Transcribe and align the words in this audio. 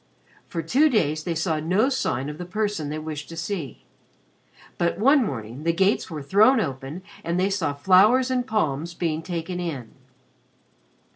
For 0.47 0.63
two 0.63 0.89
days 0.89 1.25
they 1.25 1.35
saw 1.35 1.59
no 1.59 1.87
sign 1.87 2.27
of 2.27 2.39
the 2.39 2.45
person 2.45 2.89
they 2.89 2.97
wished 2.97 3.29
to 3.29 3.37
see, 3.37 3.83
but 4.79 4.97
one 4.97 5.23
morning 5.23 5.61
the 5.61 5.73
gates 5.73 6.09
were 6.09 6.23
thrown 6.23 6.59
open 6.59 7.03
and 7.23 7.39
they 7.39 7.51
saw 7.51 7.73
flowers 7.73 8.31
and 8.31 8.47
palms 8.47 8.95
being 8.95 9.21
taken 9.21 9.59
in. 9.59 9.91